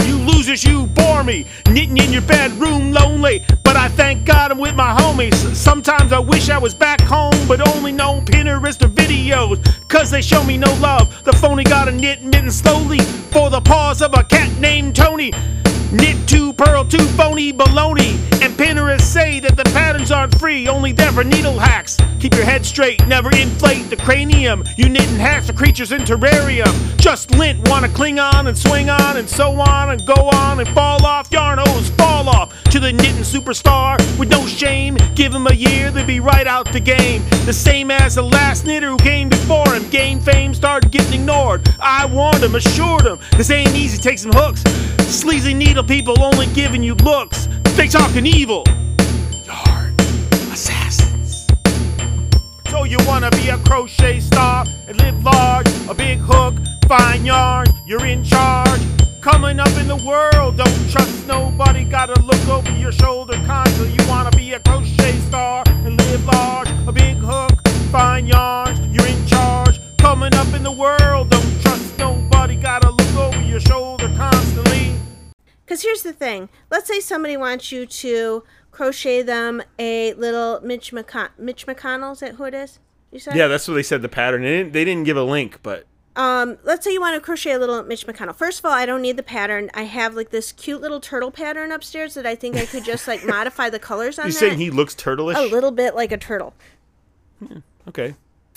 [0.07, 1.45] You just you bore me.
[1.67, 3.43] Knitting in your bedroom lonely.
[3.77, 5.35] I thank God I'm with my homies.
[5.55, 9.63] Sometimes I wish I was back home, but only know Pinterest or videos.
[9.87, 11.23] Cause they show me no love.
[11.23, 15.31] The phony got a knit mitten slowly for the paws of a cat named Tony.
[15.91, 18.15] Knit two purl, two phony baloney.
[18.41, 21.97] And Pinterest say that the patterns aren't free, only there for needle hacks.
[22.19, 24.63] Keep your head straight, never inflate the cranium.
[24.75, 26.97] You knit and hatch the creatures in terrarium.
[26.97, 30.67] Just lint, wanna cling on and swing on and so on and go on and
[30.69, 31.31] fall off.
[31.31, 33.66] Yarn hose, fall off to the knitting superstar
[34.17, 34.97] with no shame.
[35.15, 37.21] Give him a year, they'd be right out the game.
[37.45, 39.87] The same as the last knitter who came before him.
[39.89, 41.67] Gained fame, started getting ignored.
[41.79, 44.61] I warned him, assured him, this ain't easy, take some hooks.
[45.03, 47.47] Sleazy needle people only giving you looks.
[47.75, 48.63] They talking evil.
[50.51, 51.47] Assassins.
[52.69, 56.55] So you wanna be a crochet star and live large, a big hook,
[56.87, 58.96] fine yarn, you're in charge.
[59.29, 63.91] Coming up in the world, don't trust nobody, gotta look over your shoulder constantly.
[63.91, 67.51] You wanna be a crochet star and live large, a big hook,
[67.91, 69.81] fine yarns, you're in charge.
[69.97, 74.95] Coming up in the world, don't trust nobody, gotta look over your shoulder constantly.
[75.65, 76.47] Because here's the thing.
[76.71, 82.13] Let's say somebody wants you to crochet them a little Mitch, McCon- Mitch McConnell.
[82.13, 82.79] Is that who it is?
[83.11, 83.35] You said?
[83.35, 84.43] Yeah, that's what they said the pattern.
[84.43, 85.85] They didn't, they didn't give a link, but
[86.17, 88.35] Um, let's say you want to crochet a little Mitch McConnell.
[88.35, 89.69] First of all, I don't need the pattern.
[89.75, 93.07] I have like this cute little turtle pattern upstairs that I think I could just
[93.07, 95.35] like modify the colors on you're that saying he looks turtleish?
[95.35, 96.55] a little bit like a turtle.
[97.87, 98.15] Okay.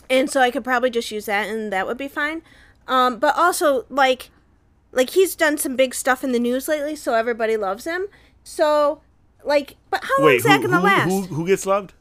[0.09, 2.41] and so I could probably just use that, and that would be fine.
[2.89, 4.31] Um, but also like,
[4.91, 8.07] like he's done some big stuff in the news lately, so everybody loves him.
[8.43, 9.03] So,
[9.45, 11.11] like, but how long Wait, is that who, gonna who, last?
[11.11, 11.93] who, who gets loved?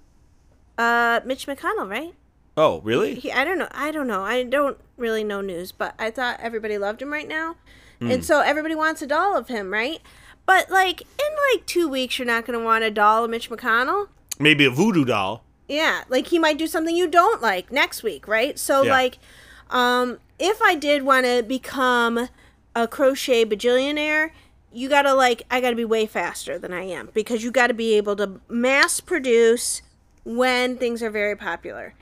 [0.78, 2.14] Uh, Mitch McConnell, right?
[2.56, 3.16] Oh, really?
[3.16, 3.68] He, I don't know.
[3.72, 4.22] I don't know.
[4.24, 7.56] I don't really no news, but I thought everybody loved him right now,
[8.00, 8.12] Hmm.
[8.12, 10.02] and so everybody wants a doll of him, right?
[10.46, 14.08] But like in like two weeks, you're not gonna want a doll of Mitch McConnell.
[14.40, 15.44] Maybe a voodoo doll.
[15.68, 18.58] Yeah, like he might do something you don't like next week, right?
[18.58, 18.92] So Yeah.
[18.92, 19.20] like
[19.70, 22.30] um if I did want to become
[22.76, 24.32] a crochet bajillionaire,
[24.72, 27.52] you got to like I got to be way faster than I am because you
[27.52, 29.82] got to be able to mass produce
[30.24, 31.94] when things are very popular.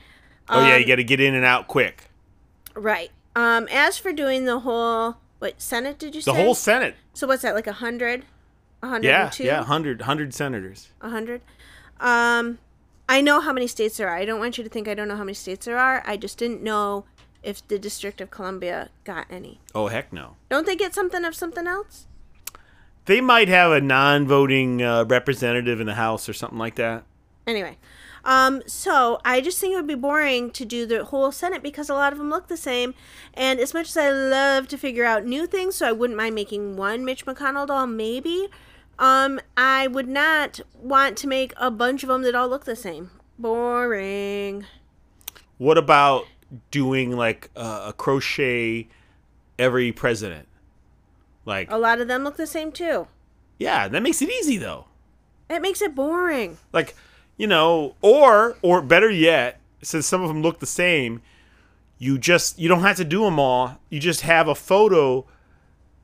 [0.48, 2.07] Oh yeah, Um, you got to get in and out quick.
[2.74, 3.10] Right.
[3.34, 6.36] Um as for doing the whole what Senate did you The say?
[6.36, 6.96] The whole Senate.
[7.14, 8.24] So what's that like a 100?
[8.82, 9.44] A 102?
[9.44, 10.88] Yeah, yeah, 100, 100 senators.
[11.00, 11.40] A hundred.
[12.00, 12.58] Um,
[13.08, 14.16] I know how many states there are.
[14.16, 16.02] I don't want you to think I don't know how many states there are.
[16.06, 17.04] I just didn't know
[17.42, 19.60] if the District of Columbia got any.
[19.74, 20.36] Oh heck no.
[20.48, 22.06] Don't they get something of something else?
[23.06, 27.04] They might have a non-voting uh, representative in the House or something like that.
[27.46, 27.78] Anyway,
[28.28, 31.88] um, so I just think it would be boring to do the whole Senate because
[31.88, 32.94] a lot of them look the same.
[33.32, 36.34] And as much as I love to figure out new things, so I wouldn't mind
[36.34, 38.48] making one Mitch McConnell doll, maybe.
[38.98, 42.76] Um, I would not want to make a bunch of them that all look the
[42.76, 43.10] same.
[43.38, 44.66] Boring.
[45.56, 46.26] What about
[46.70, 48.88] doing like uh, a crochet
[49.58, 50.48] every president?
[51.46, 53.08] Like, A lot of them look the same too.
[53.58, 54.84] yeah, that makes it easy though.
[55.48, 56.58] It makes it boring.
[56.74, 56.94] Like,
[57.38, 61.22] you know, or or better yet, since some of them look the same,
[61.98, 63.78] you just you don't have to do them all.
[63.88, 65.24] You just have a photo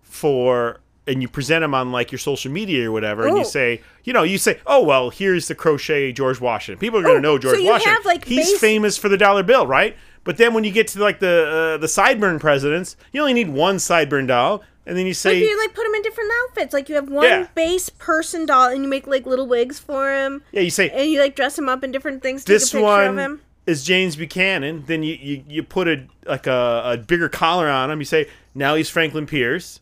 [0.03, 3.83] for and you present them on like your social media or whatever, and you say,
[4.05, 6.81] you know, you say, oh well, here's the crochet George Washington.
[6.81, 7.93] People are gonna Oh, know George so you Washington.
[7.95, 9.97] have, like, He's base- famous for the dollar bill, right?
[10.25, 13.51] But then when you get to like the uh, the sideburn presidents, you only need
[13.51, 16.73] one sideburn doll, and then you say, Like you like put them in different outfits.
[16.75, 17.47] Like you have one Yeah.
[17.55, 21.11] base person doll, and you make like little wigs for him, yeah, you say, and
[21.11, 22.45] you like dress him up in different things.
[22.45, 23.41] This a picture of one him.
[23.67, 24.85] is James Buchanan.
[24.87, 27.99] Then you, you, you put a like a, a bigger collar on him.
[28.01, 29.81] You say now he's Franklin Pierce.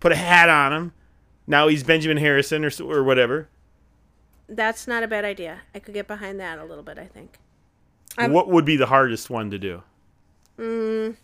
[0.00, 0.92] Put a hat on him.
[1.46, 3.48] Now he's Benjamin Harrison or or whatever.
[4.48, 5.60] That's not a bad idea.
[5.74, 6.98] I could get behind that a little bit.
[6.98, 7.38] I think.
[8.16, 9.82] I'm- what would be the hardest one to do?
[10.58, 11.16] Mm.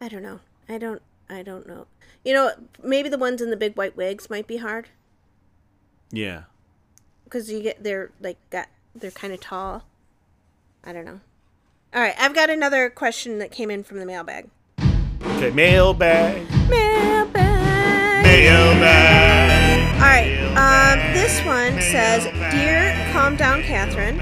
[0.00, 0.40] I don't know.
[0.68, 1.00] I don't.
[1.28, 1.86] I don't know.
[2.24, 4.88] You know, maybe the ones in the big white wigs might be hard
[6.10, 6.42] Yeah.
[7.24, 9.84] because you get they're like got they're kind of tall.
[10.84, 11.20] I don't know.
[11.94, 14.48] All right, I've got another question that came in from the mailbag.
[15.22, 15.50] Okay.
[15.50, 16.48] Mailbag.
[16.68, 18.24] Mailbag.
[18.24, 19.94] Mailbag.
[19.94, 20.32] All right.
[20.56, 24.20] Um, this one says, "Dear Calm Down, Catherine.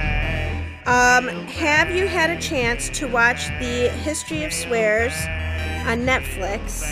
[0.86, 5.14] Um, have you had a chance to watch the History of Swears
[5.86, 6.82] on Netflix?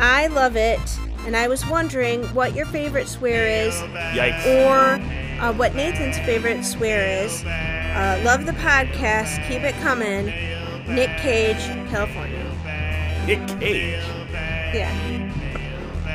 [0.00, 0.80] I love it,
[1.26, 4.46] and I was wondering what your favorite swear is, Yikes.
[4.46, 7.44] or uh, what Nathan's favorite swear is.
[7.44, 9.46] Uh, love the podcast.
[9.48, 10.26] Keep it coming.
[10.94, 11.58] Nick Cage,
[11.90, 12.44] California.
[13.26, 14.02] Nick Cage.
[14.74, 14.90] Yeah.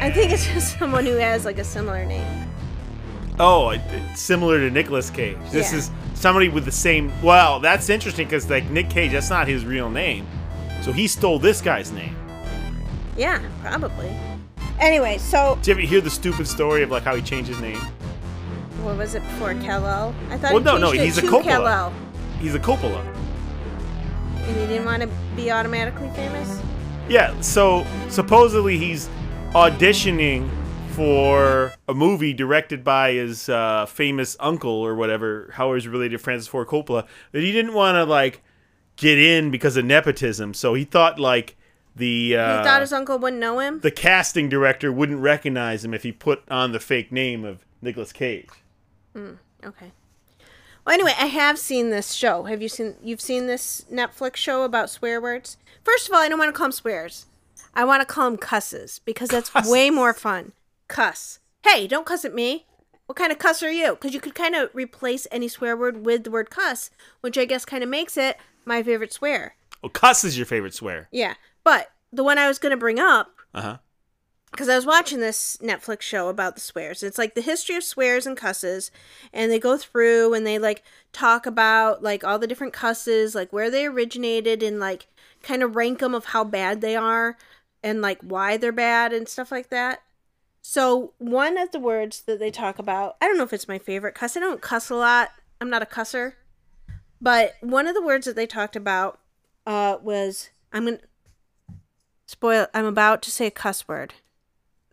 [0.01, 2.49] I think it's just someone who has like a similar name.
[3.39, 3.75] Oh,
[4.15, 5.37] similar to Nicolas Cage.
[5.51, 5.79] This Yeah.
[5.79, 7.11] is somebody with the same.
[7.21, 10.25] Well, that's interesting because like Nick Cage, that's not his real name.
[10.85, 12.15] So he stole this guy's name.
[13.17, 14.15] Yeah, probably.
[14.79, 17.59] Anyway, so Did you ever hear the stupid story of like how he changed his
[17.59, 17.79] name?
[18.83, 20.13] what was it before Kal-El?
[20.29, 21.43] I thought Well, he no, no, changed it he's a to Coppola.
[21.43, 21.93] Kal-El,
[22.39, 23.03] He's a Coppola.
[24.47, 26.61] and he didn't want to be automatically famous.
[27.09, 29.09] Yeah, so supposedly he's
[29.53, 30.47] auditioning
[30.89, 36.23] for a movie directed by his uh, famous uncle or whatever, how he's related to
[36.23, 38.43] Francis Ford Coppola, that he didn't want to like
[38.95, 40.53] get in because of nepotism.
[40.53, 41.55] So he thought like
[41.95, 43.79] the uh, he thought his uncle wouldn't know him.
[43.79, 48.11] the casting director wouldn't recognize him if he put on the fake name of Nicolas
[48.11, 48.49] Cage.
[49.15, 49.91] Okay.
[50.85, 52.43] Well, anyway, I have seen this show.
[52.43, 52.95] Have you seen?
[53.01, 55.57] You've seen this Netflix show about swear words?
[55.83, 57.25] First of all, I don't want to call them swears.
[57.73, 59.71] I want to call them cusses because that's Cusses.
[59.71, 60.51] way more fun.
[60.87, 61.39] Cuss.
[61.63, 62.65] Hey, don't cuss at me.
[63.05, 63.91] What kind of cuss are you?
[63.91, 66.89] Because you could kind of replace any swear word with the word cuss,
[67.21, 69.55] which I guess kind of makes it my favorite swear.
[69.83, 71.07] Oh, cuss is your favorite swear.
[71.11, 71.35] Yeah.
[71.63, 73.77] But the one I was going to bring up Uh huh.
[74.51, 77.03] because I was watching this Netflix show about the swears.
[77.03, 78.89] It's like the history of swears and cusses,
[79.33, 83.51] and they go through and they like talk about like all the different cusses, like
[83.53, 85.07] where they originated, and like
[85.43, 87.37] kind of rank them of how bad they are
[87.83, 90.01] and like why they're bad and stuff like that.
[90.61, 93.77] So one of the words that they talk about, I don't know if it's my
[93.77, 94.35] favorite cuss.
[94.35, 95.29] I don't cuss a lot.
[95.61, 96.33] I'm not a cusser,
[97.21, 99.19] but one of the words that they talked about
[99.65, 100.99] uh, was I'm gonna
[102.25, 102.67] spoil.
[102.73, 104.13] I'm about to say a cuss word.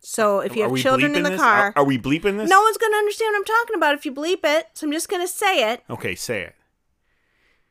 [0.01, 1.41] So if you have children in the this?
[1.41, 2.51] car, Are, are we bleeping this?
[2.51, 4.67] no one's gonna understand what I'm talking about if you bleep it.
[4.75, 5.85] So I'm just gonna say it.
[5.89, 6.55] Okay, say it.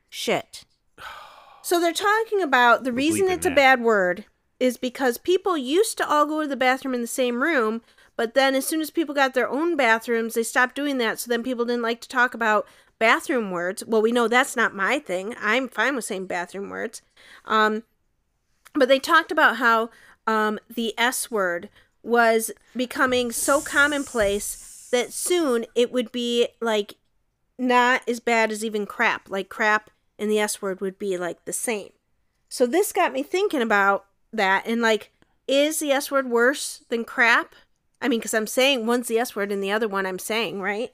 [0.10, 0.66] Shit.
[1.62, 4.26] So they're talking about the reason bleeping it's a bad word
[4.60, 7.82] is because people used to all go to the bathroom in the same room,
[8.16, 11.20] but then as soon as people got their own bathrooms, they stopped doing that.
[11.20, 12.68] So then people didn't like to talk about
[13.02, 13.84] bathroom words.
[13.84, 15.34] Well, we know that's not my thing.
[15.42, 17.02] I'm fine with saying bathroom words.
[17.46, 17.82] Um,
[18.76, 19.90] but they talked about how
[20.28, 21.70] um, the S word
[22.04, 26.94] was becoming so commonplace that soon it would be like
[27.58, 29.28] not as bad as even crap.
[29.32, 31.90] Like crap and the S word would be like the same.
[32.50, 35.12] So this got me thinking about that and like,
[35.48, 37.56] is the S word worse than crap?
[38.00, 40.62] I mean, because I'm saying one's the S word and the other one I'm saying,
[40.62, 40.94] right?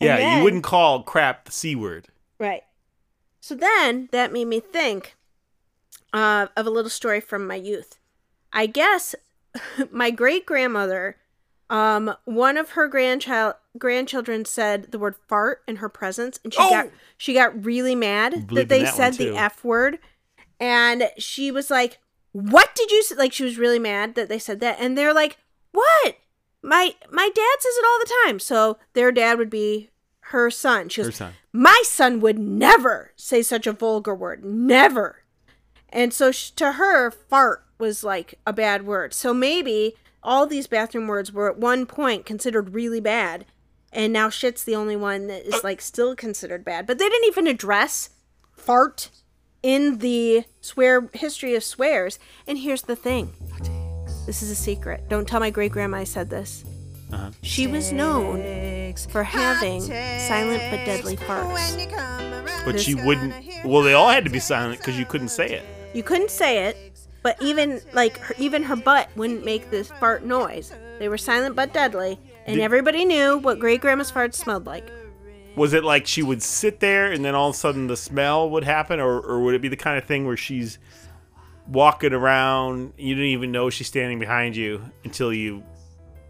[0.00, 2.08] Yeah, then- you wouldn't call crap the c word.
[2.38, 2.62] Right.
[3.40, 5.16] So then that made me think
[6.12, 7.98] uh, of a little story from my youth.
[8.52, 9.14] I guess
[9.90, 11.16] my great grandmother,
[11.70, 16.60] um, one of her grandchild grandchildren said the word fart in her presence, and she
[16.62, 16.70] Oh!
[16.70, 19.98] got she got really mad that they that said the f word,
[20.60, 21.98] and she was like,
[22.32, 25.14] "What did you say?" Like she was really mad that they said that, and they're
[25.14, 25.36] like,
[25.72, 26.16] "What?"
[26.62, 28.38] My my dad says it all the time.
[28.40, 29.90] So their dad would be
[30.20, 30.88] her son.
[30.88, 31.32] She goes, Her son.
[31.52, 34.44] my son would never say such a vulgar word.
[34.44, 35.24] Never.
[35.88, 39.14] And so sh- to her, fart was like a bad word.
[39.14, 43.46] So maybe all these bathroom words were at one point considered really bad.
[43.90, 46.86] And now shit's the only one that is like still considered bad.
[46.86, 48.10] But they didn't even address
[48.52, 49.10] fart
[49.62, 52.18] in the swear history of swears.
[52.46, 53.32] And here's the thing
[54.28, 55.08] this is a secret.
[55.08, 56.62] Don't tell my great grandma I said this.
[57.10, 57.30] Uh-huh.
[57.40, 62.66] She was known for having silent but deadly farts.
[62.66, 63.34] But she wouldn't.
[63.64, 65.64] Well, they all had to be silent because you couldn't say it.
[65.94, 66.76] You couldn't say it,
[67.22, 70.74] but even like her, even her butt wouldn't make this fart noise.
[70.98, 74.90] They were silent but deadly, and Did- everybody knew what great grandma's farts smelled like.
[75.56, 78.50] Was it like she would sit there and then all of a sudden the smell
[78.50, 80.78] would happen, or, or would it be the kind of thing where she's
[81.68, 85.62] walking around, you didn't even know she's standing behind you until you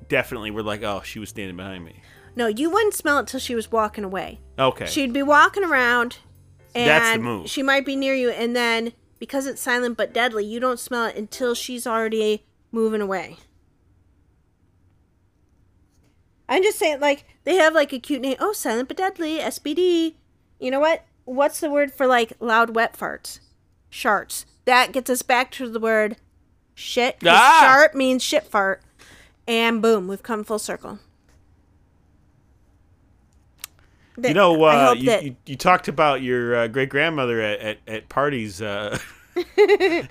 [0.08, 2.02] definitely were like, oh, she was standing behind me.
[2.36, 4.40] No, you wouldn't smell it till she was walking away.
[4.58, 4.86] Okay.
[4.86, 6.18] She'd be walking around,
[6.74, 7.48] and That's the move.
[7.48, 11.06] she might be near you, and then because it's silent but deadly, you don't smell
[11.06, 13.36] it until she's already moving away.
[16.48, 18.36] I'm just saying, like they have like a cute name.
[18.40, 20.14] Oh, silent but deadly, SBD.
[20.58, 21.04] You know what?
[21.24, 23.40] What's the word for like loud wet farts?
[23.90, 24.44] Sharts.
[24.68, 26.18] That gets us back to the word
[26.74, 27.16] shit.
[27.24, 27.58] Ah!
[27.62, 28.82] Shart means shit fart,
[29.46, 30.98] and boom, we've come full circle.
[34.22, 37.78] you know, uh, you, that- you, you talked about your uh, great grandmother at, at,
[37.86, 38.98] at parties uh,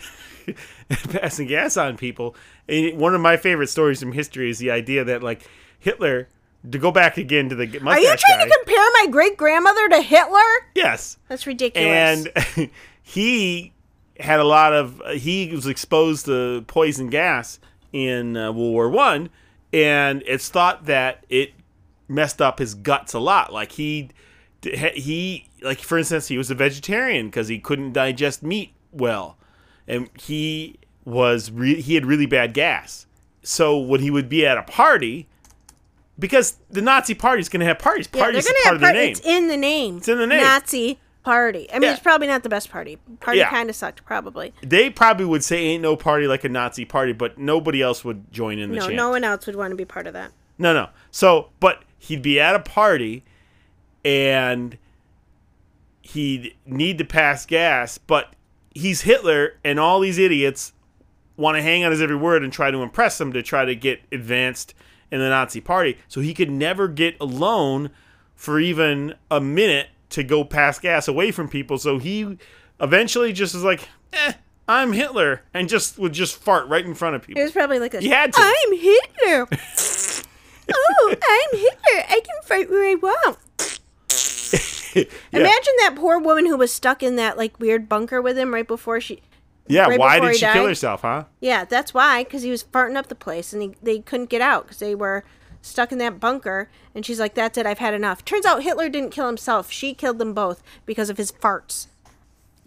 [1.12, 2.36] passing gas on people.
[2.68, 6.30] And one of my favorite stories from history is the idea that, like, Hitler,
[6.72, 9.38] to go back again to the mustache Are you trying guy, to compare my great
[9.38, 10.42] grandmother to Hitler?
[10.74, 12.28] yes, That's ridiculous.
[12.58, 12.70] and
[13.04, 13.74] he
[14.20, 17.60] had a lot of he was exposed to poison gas
[17.94, 19.30] in uh, World War One,
[19.74, 21.52] and it's thought that it
[22.08, 23.52] messed up his guts a lot.
[23.54, 24.10] Like he
[24.64, 29.38] he like for instance, he was a vegetarian because he couldn't digest meat well,
[29.88, 33.06] and he was re- he had really bad gas.
[33.44, 35.28] So when he would be at a party,
[36.20, 38.10] because the Nazi party is going to have parties.
[38.14, 39.12] Yeah, Parties gonna is part have of par- name.
[39.12, 39.98] It's in the name.
[39.98, 40.44] It's in the name.
[40.44, 41.68] Nazi party.
[41.72, 41.92] I mean, Yeah.
[41.92, 42.98] it's probably not the best party.
[43.20, 43.50] Party Yeah.
[43.50, 44.54] kind of sucked, probably.
[44.62, 48.32] they probably would say ain't no party like a Nazi party, but nobody else would
[48.32, 48.96] join in the No, chant.
[48.96, 50.32] no one else would want to be part of that.
[50.58, 50.88] No, no.
[51.12, 53.24] So, but he'd be at a party
[54.06, 54.78] and
[56.02, 58.34] he'd need to pass gas, but
[58.74, 60.72] he's Hitler and all these idiots
[61.36, 63.76] want to hang on his every word and try to impress him to try to
[63.76, 64.74] get advanced
[65.12, 65.98] in the Nazi party.
[66.08, 67.90] So he could never get alone
[68.36, 71.78] for even a minute to go pass gas away from people.
[71.78, 72.38] So he
[72.80, 74.34] eventually just was like, eh,
[74.68, 77.42] I'm Hitler, and just would just fart right in front of people.
[77.42, 78.04] It was probably like a.
[78.04, 78.40] You had to.
[78.42, 79.48] I'm Hitler.
[80.74, 82.04] oh, I'm Hitler.
[82.10, 83.38] I can fart where I want.
[84.96, 85.42] Yeah.
[85.42, 88.68] Imagine that poor woman who was stuck in that like weird bunker with him right
[88.68, 89.22] before she.
[89.68, 91.26] Yeah, right why did he she kill herself, huh?
[91.40, 94.42] Yeah, that's why, because he was farting up the place and he, they couldn't get
[94.42, 95.24] out because they were
[95.62, 96.70] stuck in that bunker.
[96.96, 97.66] And she's like, "That's it.
[97.66, 99.72] I've had enough." Turns out Hitler didn't kill himself.
[99.72, 101.88] She killed them both because of his farts.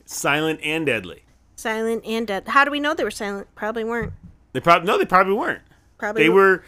[0.07, 1.23] Silent and deadly.
[1.57, 2.49] Silent and dead.
[2.49, 3.47] How do we know they were silent?
[3.55, 4.13] Probably weren't.
[4.53, 5.63] They probably no, they probably weren't.
[5.99, 6.65] Probably They were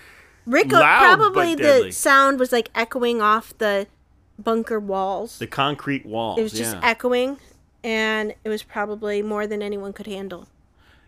[0.46, 1.90] Rick, uh, loud, probably the deadly.
[1.92, 3.86] sound was like echoing off the
[4.38, 5.38] bunker walls.
[5.38, 6.38] the concrete walls.
[6.38, 6.80] it was just yeah.
[6.82, 7.38] echoing,
[7.82, 10.48] and it was probably more than anyone could handle.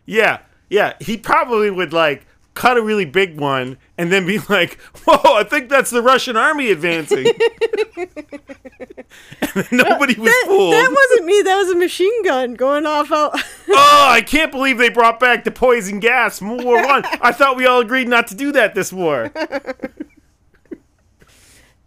[0.07, 0.39] yeah,
[0.71, 0.95] yeah.
[1.01, 5.45] He probably would like cut a really big one and then be like, "Whoa, I
[5.45, 7.27] think that's the Russian army advancing."
[7.97, 10.73] and nobody was That, fooled.
[10.73, 11.43] that wasn't me.
[11.43, 13.33] That was a machine gun going off out.
[13.69, 17.05] oh, I can't believe they brought back the poison gas from World War One.
[17.21, 19.33] I thought we all agreed not to do that this war.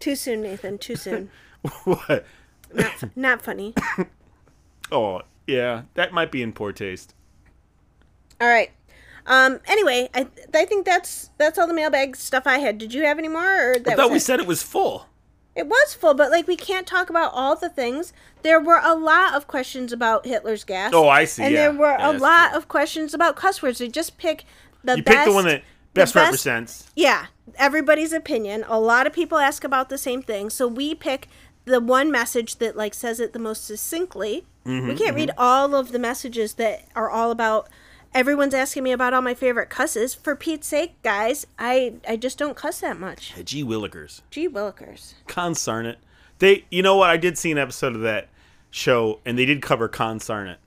[0.00, 0.78] too soon, Nathan.
[0.78, 1.30] Too soon.
[1.84, 2.24] what?
[2.72, 3.74] Not, not funny.
[4.90, 7.14] Oh, yeah, that might be in poor taste.
[8.40, 8.70] All right.
[9.28, 9.60] Um.
[9.66, 12.78] Anyway, I I think that's that's all the mailbag stuff I had.
[12.78, 13.72] Did you have any more?
[13.72, 14.20] Or that I thought we it?
[14.20, 15.06] said it was full.
[15.54, 18.12] It was full, but like we can't talk about all the things.
[18.42, 20.92] There were a lot of questions about Hitler's gas.
[20.94, 21.62] Oh, I see, And yeah.
[21.68, 22.58] there were Yeah, a lot true.
[22.58, 23.78] of questions about cuss words.
[23.80, 24.44] They just pick
[24.84, 25.16] the You best.
[25.16, 25.62] picked the one that
[25.94, 26.90] best, best- represents.
[26.94, 28.64] Yeah, everybody's opinion.
[28.68, 31.26] A lot of people ask about the same thing, so we pick
[31.64, 34.46] the one message that like says it the most succinctly.
[34.64, 37.68] Mm-hmm, we can't read all of the messages that are all about.
[38.14, 40.14] Everyone's asking me about all my favorite cusses.
[40.14, 43.34] For Pete's sake, guys, I I just don't cuss that much.
[43.44, 44.22] Gee willikers.
[44.30, 45.14] Gee willikers.
[45.26, 45.98] Consarn it.
[46.38, 47.10] They, you know what?
[47.10, 48.28] I did see an episode of that
[48.70, 50.58] show, and they did cover Consarn it.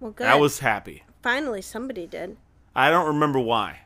[0.00, 0.26] Well, good.
[0.26, 1.02] I was happy.
[1.22, 2.36] finally somebody did.
[2.74, 3.80] I don't remember why.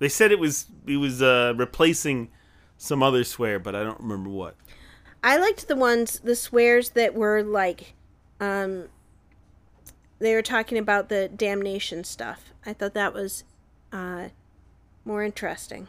[0.00, 2.30] They said it was it was uh, replacing
[2.76, 4.56] some other swear, but I don't remember what.
[5.22, 7.94] I liked the ones, the swears that were like,
[8.40, 8.88] um,
[10.24, 12.52] they were talking about the damnation stuff.
[12.64, 13.44] I thought that was
[13.92, 14.28] uh,
[15.04, 15.88] more interesting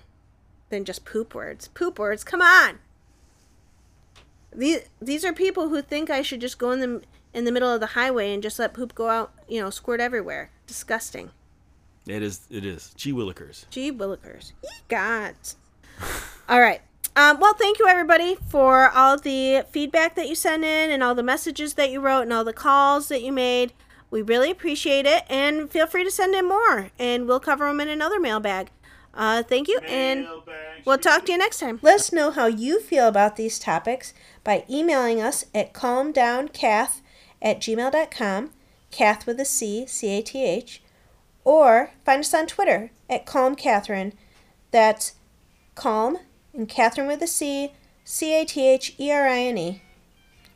[0.70, 1.70] than just poop words.
[1.70, 2.80] Poop words, come on.
[4.54, 7.02] These these are people who think I should just go in the
[7.34, 10.00] in the middle of the highway and just let poop go out, you know, squirt
[10.00, 10.52] everywhere.
[10.68, 11.32] Disgusting.
[12.08, 12.42] It is.
[12.50, 12.94] It is.
[12.96, 13.70] Gee willikers.
[13.70, 14.52] Gee willikers.
[14.90, 15.56] Egot.
[16.50, 16.82] all right.
[17.18, 21.16] Um, well, thank you everybody for all the feedback that you sent in and all
[21.16, 23.72] the messages that you wrote and all the calls that you made.
[24.16, 27.82] We really appreciate it, and feel free to send in more, and we'll cover them
[27.82, 28.70] in another mailbag.
[29.14, 30.26] Uh, thank you, and
[30.86, 31.80] we'll talk to you next time.
[31.82, 37.02] Let us know how you feel about these topics by emailing us at calmdowncath
[37.42, 38.52] at gmail.com,
[38.90, 40.82] cath with a C, C A T H,
[41.44, 44.14] or find us on Twitter at Calm Catherine.
[44.72, 45.16] That's
[45.76, 46.20] Calm
[46.54, 47.74] and Catherine with a C,
[48.06, 49.82] C A T H E R I N E.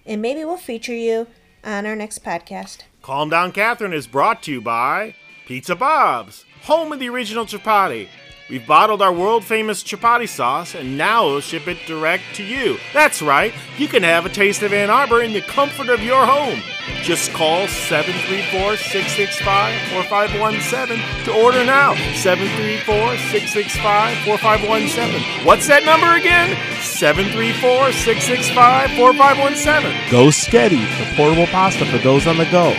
[0.05, 1.27] And maybe we'll feature you
[1.63, 2.83] on our next podcast.
[3.01, 8.07] Calm Down Catherine is brought to you by Pizza Bob's, home of the original chipati.
[8.49, 12.79] We've bottled our world famous chipati sauce and now we'll ship it direct to you.
[12.93, 16.25] That's right, you can have a taste of Ann Arbor in the comfort of your
[16.25, 16.59] home.
[17.03, 21.93] Just call 734 665 4517 to order now.
[22.15, 25.45] 734 665 4517.
[25.45, 26.57] What's that number again?
[26.81, 30.09] 734 665 4517.
[30.09, 32.73] Go Steady, the portable pasta for those on the go.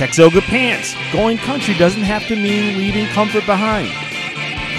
[0.00, 0.96] Texoga Pants.
[1.12, 3.92] Going country doesn't have to mean leaving comfort behind.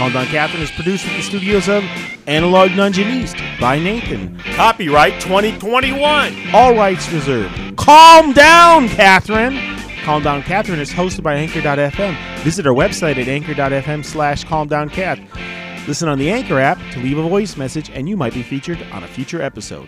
[0.01, 1.83] Calm Down Catherine is produced at the studios of
[2.25, 4.35] Analog Dungeon East by Nathan.
[4.55, 6.55] Copyright 2021.
[6.55, 7.77] All rights reserved.
[7.77, 9.59] Calm down, Catherine.
[10.03, 12.39] Calm Down Catherine is hosted by Anchor.fm.
[12.39, 15.87] Visit our website at anchor.fm slash calmdowncat.
[15.87, 18.81] Listen on the Anchor app to leave a voice message, and you might be featured
[18.91, 19.87] on a future episode.